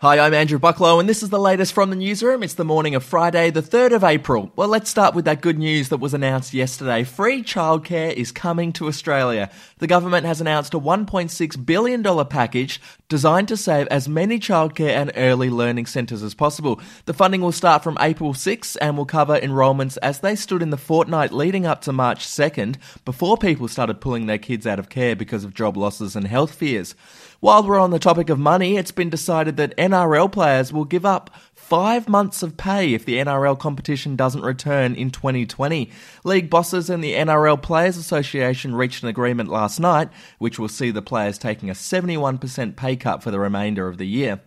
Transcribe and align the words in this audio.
Hi, 0.00 0.20
I'm 0.20 0.32
Andrew 0.32 0.60
Bucklow, 0.60 1.00
and 1.00 1.08
this 1.08 1.24
is 1.24 1.30
the 1.30 1.40
latest 1.40 1.72
from 1.72 1.90
the 1.90 1.96
newsroom. 1.96 2.44
It's 2.44 2.54
the 2.54 2.64
morning 2.64 2.94
of 2.94 3.02
Friday, 3.02 3.50
the 3.50 3.60
3rd 3.60 3.96
of 3.96 4.04
April. 4.04 4.52
Well, 4.54 4.68
let's 4.68 4.88
start 4.88 5.12
with 5.12 5.24
that 5.24 5.40
good 5.40 5.58
news 5.58 5.88
that 5.88 5.96
was 5.96 6.14
announced 6.14 6.54
yesterday. 6.54 7.02
Free 7.02 7.42
childcare 7.42 8.12
is 8.12 8.30
coming 8.30 8.72
to 8.74 8.86
Australia. 8.86 9.50
The 9.78 9.88
government 9.88 10.24
has 10.24 10.40
announced 10.40 10.72
a 10.72 10.78
$1.6 10.78 11.66
billion 11.66 12.26
package 12.26 12.80
designed 13.08 13.48
to 13.48 13.56
save 13.56 13.88
as 13.88 14.08
many 14.08 14.38
childcare 14.38 14.90
and 14.90 15.10
early 15.16 15.50
learning 15.50 15.86
centres 15.86 16.22
as 16.22 16.32
possible. 16.32 16.80
The 17.06 17.12
funding 17.12 17.40
will 17.40 17.50
start 17.50 17.82
from 17.82 17.98
April 18.00 18.34
6 18.34 18.76
and 18.76 18.96
will 18.96 19.04
cover 19.04 19.34
enrolments 19.34 19.96
as 19.96 20.20
they 20.20 20.36
stood 20.36 20.62
in 20.62 20.70
the 20.70 20.76
fortnight 20.76 21.32
leading 21.32 21.66
up 21.66 21.80
to 21.82 21.92
March 21.92 22.24
2nd 22.24 22.76
before 23.04 23.36
people 23.36 23.66
started 23.66 24.00
pulling 24.00 24.26
their 24.26 24.38
kids 24.38 24.64
out 24.64 24.78
of 24.78 24.90
care 24.90 25.16
because 25.16 25.42
of 25.42 25.54
job 25.54 25.76
losses 25.76 26.14
and 26.14 26.28
health 26.28 26.54
fears. 26.54 26.94
While 27.40 27.62
we're 27.62 27.78
on 27.78 27.92
the 27.92 28.00
topic 28.00 28.30
of 28.30 28.38
money, 28.40 28.76
it's 28.76 28.90
been 28.90 29.10
decided 29.10 29.56
that 29.58 29.76
NRL 29.76 30.32
players 30.32 30.72
will 30.72 30.84
give 30.84 31.06
up 31.06 31.30
five 31.54 32.08
months 32.08 32.42
of 32.42 32.56
pay 32.56 32.94
if 32.94 33.04
the 33.04 33.18
NRL 33.18 33.56
competition 33.56 34.16
doesn't 34.16 34.42
return 34.42 34.96
in 34.96 35.10
2020. 35.10 35.88
League 36.24 36.50
bosses 36.50 36.90
and 36.90 37.04
the 37.04 37.12
NRL 37.12 37.62
Players 37.62 37.96
Association 37.96 38.74
reached 38.74 39.04
an 39.04 39.08
agreement 39.08 39.50
last 39.50 39.78
night, 39.78 40.08
which 40.38 40.58
will 40.58 40.66
see 40.66 40.90
the 40.90 41.00
players 41.00 41.38
taking 41.38 41.70
a 41.70 41.74
71% 41.74 42.74
pay 42.74 42.96
cut 42.96 43.22
for 43.22 43.30
the 43.30 43.38
remainder 43.38 43.86
of 43.86 43.98
the 43.98 44.06
year. 44.08 44.40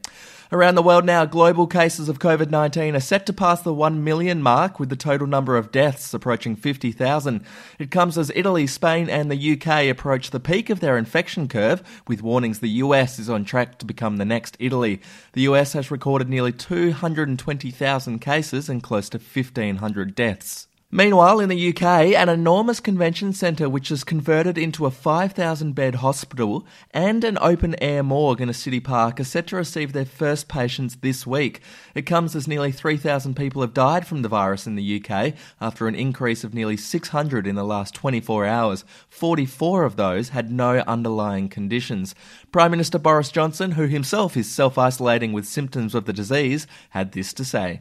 Around 0.53 0.75
the 0.75 0.83
world 0.83 1.05
now, 1.05 1.23
global 1.23 1.65
cases 1.65 2.09
of 2.09 2.19
COVID 2.19 2.49
19 2.49 2.93
are 2.93 2.99
set 2.99 3.25
to 3.25 3.31
pass 3.31 3.61
the 3.61 3.73
1 3.73 4.03
million 4.03 4.43
mark, 4.43 4.81
with 4.81 4.89
the 4.89 4.97
total 4.97 5.25
number 5.25 5.55
of 5.55 5.71
deaths 5.71 6.13
approaching 6.13 6.57
50,000. 6.57 7.45
It 7.79 7.89
comes 7.89 8.17
as 8.17 8.33
Italy, 8.35 8.67
Spain, 8.67 9.09
and 9.09 9.31
the 9.31 9.53
UK 9.53 9.89
approach 9.89 10.31
the 10.31 10.41
peak 10.41 10.69
of 10.69 10.81
their 10.81 10.97
infection 10.97 11.47
curve, 11.47 11.81
with 12.05 12.21
warnings 12.21 12.59
the 12.59 12.67
US 12.67 13.17
is 13.17 13.29
on 13.29 13.45
track 13.45 13.77
to 13.77 13.85
become 13.85 14.17
the 14.17 14.25
next 14.25 14.57
Italy. 14.59 14.99
The 15.31 15.43
US 15.43 15.71
has 15.71 15.89
recorded 15.89 16.27
nearly 16.27 16.51
220,000 16.51 18.19
cases 18.19 18.67
and 18.67 18.83
close 18.83 19.07
to 19.11 19.19
1,500 19.19 20.15
deaths. 20.15 20.67
Meanwhile, 20.93 21.39
in 21.39 21.47
the 21.47 21.69
UK, 21.69 21.83
an 22.17 22.27
enormous 22.27 22.81
convention 22.81 23.31
centre 23.31 23.69
which 23.69 23.91
is 23.91 24.03
converted 24.03 24.57
into 24.57 24.85
a 24.85 24.91
5,000 24.91 25.71
bed 25.71 25.95
hospital 25.95 26.65
and 26.93 27.23
an 27.23 27.37
open 27.39 27.81
air 27.81 28.03
morgue 28.03 28.41
in 28.41 28.49
a 28.49 28.53
city 28.53 28.81
park 28.81 29.17
are 29.17 29.23
set 29.23 29.47
to 29.47 29.55
receive 29.55 29.93
their 29.93 30.03
first 30.03 30.49
patients 30.49 30.97
this 30.97 31.25
week. 31.25 31.61
It 31.95 32.01
comes 32.01 32.35
as 32.35 32.45
nearly 32.45 32.73
3,000 32.73 33.37
people 33.37 33.61
have 33.61 33.73
died 33.73 34.05
from 34.05 34.21
the 34.21 34.27
virus 34.27 34.67
in 34.67 34.75
the 34.75 35.01
UK 35.01 35.33
after 35.61 35.87
an 35.87 35.95
increase 35.95 36.43
of 36.43 36.53
nearly 36.53 36.75
600 36.75 37.47
in 37.47 37.55
the 37.55 37.63
last 37.63 37.95
24 37.95 38.45
hours. 38.45 38.83
44 39.07 39.85
of 39.85 39.95
those 39.95 40.29
had 40.29 40.51
no 40.51 40.79
underlying 40.79 41.47
conditions. 41.47 42.13
Prime 42.51 42.71
Minister 42.71 42.99
Boris 42.99 43.31
Johnson, 43.31 43.71
who 43.71 43.87
himself 43.87 44.35
is 44.35 44.51
self 44.51 44.77
isolating 44.77 45.31
with 45.31 45.47
symptoms 45.47 45.95
of 45.95 46.03
the 46.03 46.11
disease, 46.11 46.67
had 46.89 47.13
this 47.13 47.31
to 47.31 47.45
say. 47.45 47.79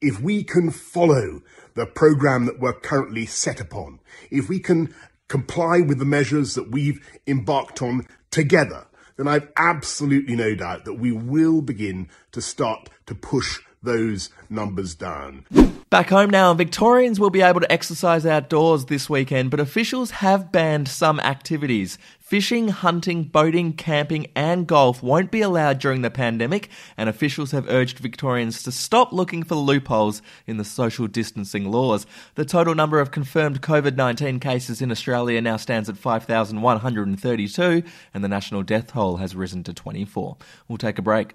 If 0.00 0.20
we 0.20 0.44
can 0.44 0.70
follow 0.70 1.42
the 1.74 1.86
program 1.86 2.46
that 2.46 2.58
we're 2.58 2.72
currently 2.72 3.26
set 3.26 3.60
upon, 3.60 4.00
if 4.30 4.48
we 4.48 4.58
can 4.58 4.94
comply 5.28 5.80
with 5.80 5.98
the 5.98 6.04
measures 6.04 6.54
that 6.54 6.70
we've 6.70 7.00
embarked 7.26 7.82
on 7.82 8.06
together, 8.30 8.86
then 9.16 9.28
I've 9.28 9.48
absolutely 9.56 10.36
no 10.36 10.54
doubt 10.54 10.86
that 10.86 10.94
we 10.94 11.12
will 11.12 11.60
begin 11.60 12.08
to 12.32 12.40
start 12.40 12.88
to 13.06 13.14
push 13.14 13.60
those 13.82 14.30
numbers 14.48 14.94
down. 14.94 15.46
Back 15.90 16.10
home 16.10 16.30
now, 16.30 16.54
Victorians 16.54 17.18
will 17.18 17.30
be 17.30 17.40
able 17.40 17.58
to 17.60 17.72
exercise 17.72 18.24
outdoors 18.24 18.84
this 18.84 19.10
weekend, 19.10 19.50
but 19.50 19.58
officials 19.58 20.12
have 20.12 20.52
banned 20.52 20.86
some 20.86 21.18
activities. 21.18 21.98
Fishing, 22.20 22.68
hunting, 22.68 23.24
boating, 23.24 23.72
camping, 23.72 24.28
and 24.36 24.68
golf 24.68 25.02
won't 25.02 25.32
be 25.32 25.40
allowed 25.40 25.80
during 25.80 26.02
the 26.02 26.10
pandemic, 26.10 26.68
and 26.96 27.08
officials 27.08 27.50
have 27.50 27.68
urged 27.68 27.98
Victorians 27.98 28.62
to 28.62 28.70
stop 28.70 29.12
looking 29.12 29.42
for 29.42 29.56
loopholes 29.56 30.22
in 30.46 30.58
the 30.58 30.64
social 30.64 31.08
distancing 31.08 31.72
laws. 31.72 32.06
The 32.36 32.44
total 32.44 32.76
number 32.76 33.00
of 33.00 33.10
confirmed 33.10 33.60
COVID 33.60 33.96
19 33.96 34.38
cases 34.38 34.80
in 34.80 34.92
Australia 34.92 35.40
now 35.40 35.56
stands 35.56 35.88
at 35.88 35.96
5,132, 35.96 37.82
and 38.14 38.22
the 38.22 38.28
national 38.28 38.62
death 38.62 38.92
toll 38.92 39.16
has 39.16 39.34
risen 39.34 39.64
to 39.64 39.74
24. 39.74 40.36
We'll 40.68 40.78
take 40.78 41.00
a 41.00 41.02
break. 41.02 41.34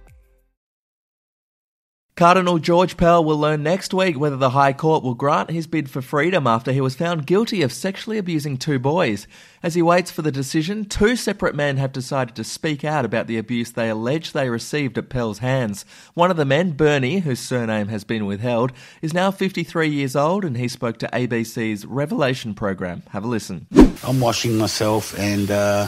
Cardinal 2.21 2.59
George 2.59 2.97
Pell 2.97 3.25
will 3.25 3.39
learn 3.39 3.63
next 3.63 3.95
week 3.95 4.15
whether 4.15 4.37
the 4.37 4.51
High 4.51 4.73
Court 4.73 5.03
will 5.03 5.15
grant 5.15 5.49
his 5.49 5.65
bid 5.65 5.89
for 5.89 6.03
freedom 6.03 6.45
after 6.45 6.71
he 6.71 6.79
was 6.79 6.93
found 6.93 7.25
guilty 7.25 7.63
of 7.63 7.73
sexually 7.73 8.19
abusing 8.19 8.57
two 8.57 8.77
boys. 8.77 9.25
As 9.63 9.73
he 9.73 9.81
waits 9.81 10.11
for 10.11 10.21
the 10.21 10.31
decision, 10.31 10.85
two 10.85 11.15
separate 11.15 11.55
men 11.55 11.77
have 11.77 11.91
decided 11.91 12.35
to 12.35 12.43
speak 12.43 12.85
out 12.85 13.05
about 13.05 13.25
the 13.25 13.39
abuse 13.39 13.71
they 13.71 13.89
allege 13.89 14.33
they 14.33 14.51
received 14.51 14.99
at 14.99 15.09
Pell's 15.09 15.39
hands. 15.39 15.83
One 16.13 16.29
of 16.29 16.37
the 16.37 16.45
men, 16.45 16.73
Bernie, 16.73 17.21
whose 17.21 17.39
surname 17.39 17.87
has 17.87 18.03
been 18.03 18.27
withheld, 18.27 18.71
is 19.01 19.15
now 19.15 19.31
53 19.31 19.89
years 19.89 20.15
old 20.15 20.45
and 20.45 20.55
he 20.57 20.67
spoke 20.67 20.99
to 20.99 21.07
ABC's 21.07 21.87
Revelation 21.87 22.53
program. 22.53 23.01
Have 23.09 23.23
a 23.23 23.27
listen. 23.27 23.65
I'm 24.03 24.19
washing 24.19 24.59
myself, 24.59 25.17
and 25.17 25.49
uh, 25.49 25.87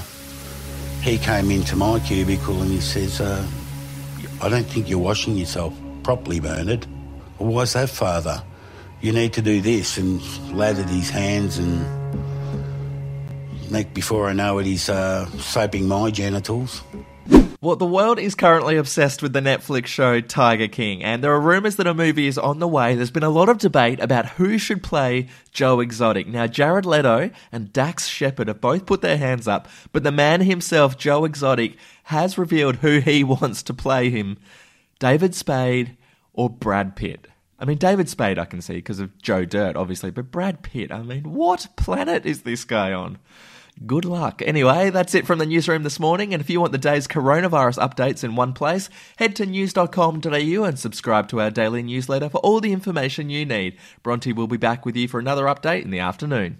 he 1.04 1.20
came 1.20 1.52
into 1.52 1.76
my 1.76 2.00
cubicle 2.00 2.60
and 2.64 2.72
he 2.72 2.82
says, 2.82 3.22
uh, 3.22 3.48
I 4.42 4.50
don't 4.50 4.66
think 4.66 4.90
you're 4.90 4.98
washing 4.98 5.36
yourself 5.36 5.80
properly, 6.04 6.40
Bernard. 6.40 6.86
Why's 7.38 7.74
that, 7.74 7.90
Father? 7.90 8.44
You 9.02 9.12
need 9.12 9.34
to 9.34 9.42
do 9.42 9.62
this, 9.62 9.98
and 9.98 10.22
lathered 10.56 10.90
his 10.90 11.10
hands, 11.10 11.58
and 11.58 11.86
next 13.72 13.94
before 13.94 14.30
I 14.30 14.34
know 14.34 14.60
it, 14.60 14.66
he's 14.66 14.90
uh, 14.90 15.26
soaping 15.38 15.88
my 15.88 16.12
genitals. 16.12 16.82
Well, 17.64 17.78
the 17.78 17.86
world 17.86 18.20
is 18.20 18.36
currently 18.36 18.76
obsessed 18.76 19.22
with 19.22 19.32
the 19.32 19.40
Netflix 19.40 19.86
show 19.86 20.20
Tiger 20.20 20.68
King, 20.68 21.02
and 21.02 21.24
there 21.24 21.32
are 21.32 21.40
rumors 21.40 21.78
that 21.78 21.88
a 21.88 21.94
movie 21.94 22.28
is 22.28 22.38
on 22.38 22.60
the 22.60 22.68
way. 22.68 22.94
There's 22.94 23.10
been 23.10 23.24
a 23.24 23.30
lot 23.30 23.48
of 23.48 23.58
debate 23.58 24.02
about 24.02 24.32
who 24.32 24.58
should 24.58 24.84
play 24.84 25.28
Joe 25.54 25.80
Exotic. 25.80 26.28
Now, 26.28 26.46
Jared 26.46 26.86
Leto 26.86 27.32
and 27.54 27.72
Dax 27.72 28.08
Shepard 28.08 28.50
have 28.50 28.60
both 28.60 28.86
put 28.86 29.02
their 29.02 29.18
hands 29.18 29.48
up, 29.48 29.70
but 29.94 30.04
the 30.04 30.12
man 30.12 30.42
himself, 30.42 30.98
Joe 30.98 31.24
Exotic, 31.24 31.78
has 32.04 32.38
revealed 32.38 32.78
who 32.78 33.00
he 33.00 33.24
wants 33.24 33.64
to 33.64 33.74
play 33.74 34.10
him 34.10 34.38
David 35.00 35.36
Spade 35.36 35.98
or 36.34 36.50
Brad 36.50 36.96
Pitt. 36.96 37.28
I 37.60 37.66
mean, 37.66 37.78
David 37.78 38.10
Spade 38.10 38.40
I 38.40 38.46
can 38.46 38.62
see 38.62 38.76
because 38.76 39.00
of 39.00 39.18
Joe 39.22 39.46
Dirt, 39.46 39.76
obviously, 39.76 40.12
but 40.12 40.32
Brad 40.32 40.64
Pitt, 40.64 40.92
I 40.92 41.02
mean, 41.02 41.34
what 41.34 41.68
planet 41.76 42.26
is 42.26 42.42
this 42.42 42.66
guy 42.66 42.92
on? 42.92 43.20
Good 43.86 44.06
luck. 44.06 44.42
Anyway, 44.46 44.92
that's 44.92 45.16
it 45.16 45.26
from 45.26 45.40
the 45.40 45.46
newsroom 45.46 45.84
this 45.84 46.00
morning. 46.00 46.34
And 46.34 46.42
if 46.42 46.50
you 46.50 46.62
want 46.62 46.74
the 46.74 46.78
day's 46.78 47.08
coronavirus 47.08 47.80
updates 47.80 48.24
in 48.24 48.36
one 48.36 48.54
place, 48.54 48.90
head 49.18 49.36
to 49.38 49.46
news.com.au 49.46 50.64
and 50.64 50.80
subscribe 50.80 51.28
to 51.30 51.42
our 51.42 51.50
daily 51.50 51.82
newsletter 51.82 52.30
for 52.30 52.38
all 52.40 52.60
the 52.60 52.72
information 52.72 53.30
you 53.30 53.46
need. 53.46 53.78
Bronte 54.04 54.32
will 54.32 54.48
be 54.48 54.58
back 54.58 54.86
with 54.86 54.96
you 54.96 55.08
for 55.08 55.20
another 55.20 55.46
update 55.46 55.84
in 55.84 55.90
the 55.90 56.00
afternoon. 56.00 56.60